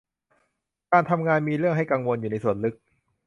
[0.91, 2.75] การทำงานมีเรื่องให้กังวลอยู่ในส่วนลึก